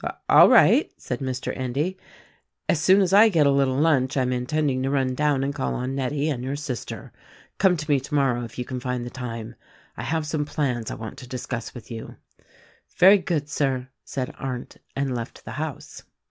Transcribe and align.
"All 0.27 0.49
right," 0.49 0.91
said 0.97 1.19
Mr. 1.19 1.55
Endy, 1.55 1.95
"as 2.67 2.81
soon 2.81 3.01
as 3.01 3.13
I 3.13 3.29
get 3.29 3.45
a 3.45 3.51
little 3.51 3.75
lunch 3.77 4.17
I 4.17 4.23
am 4.23 4.33
intending 4.33 4.81
to 4.81 4.89
run 4.89 5.13
down 5.13 5.43
and 5.43 5.53
call 5.53 5.75
on 5.75 5.93
Nettie 5.93 6.27
and 6.27 6.43
your 6.43 6.55
sister. 6.55 7.11
Come 7.59 7.77
to 7.77 7.87
me 7.87 7.99
tomorrow, 7.99 8.43
if 8.43 8.57
you 8.57 8.65
can 8.65 8.79
find 8.79 9.13
time. 9.13 9.53
I 9.95 10.01
have 10.01 10.25
some 10.25 10.43
plans 10.45 10.89
I 10.89 10.95
want 10.95 11.19
to 11.19 11.27
discuss 11.27 11.75
with 11.75 11.91
you." 11.91 12.15
"Very 12.97 13.19
good, 13.19 13.47
Sir," 13.47 13.89
said 14.03 14.33
Arndt, 14.39 14.77
and 14.95 15.13
left 15.13 15.45
the 15.45 15.51
house. 15.61 16.01